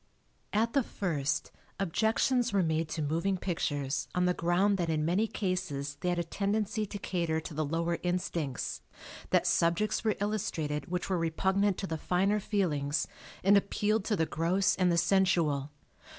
[0.51, 5.27] At the first, objections were made to moving pictures on the ground that in many
[5.27, 8.81] cases they had a tendency to cater to the lower instincts,
[9.29, 13.07] that subjects were illustrated which were repugnant to the finer feelings
[13.43, 15.69] and appealed to the gross and the sensual.